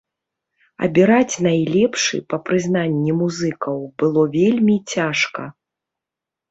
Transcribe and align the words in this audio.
Абіраць 0.87 1.35
найлепшы, 1.49 2.15
па 2.35 2.41
прызнанні 2.47 3.11
музыкаў, 3.21 3.77
было 4.01 4.21
вельмі 4.39 4.75
цяжка. 4.97 5.43